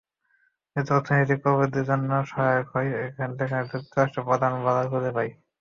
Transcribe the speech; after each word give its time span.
এতে 0.75 0.91
অর্থনৈতিক 0.93 1.39
প্রবৃদ্ধির 1.43 1.87
জন্য 1.89 2.09
সহায়ক 2.25 2.67
হয়, 2.73 2.89
যেখানে 3.37 3.63
যুক্তরাজ্য 3.71 4.17
প্রধান 4.27 4.51
বাজার 4.65 4.85
খুঁজে 4.91 5.11
পায়। 5.15 5.31